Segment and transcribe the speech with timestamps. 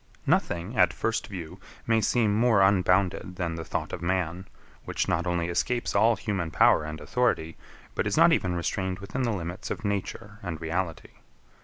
[0.23, 0.23] 13.
[0.25, 4.47] Nothing, at first view, may seem more unbounded than the thought of man,
[4.83, 7.55] which not only escapes all human power and authority,
[7.93, 11.11] but is not even restrained within the limits of nature and reality.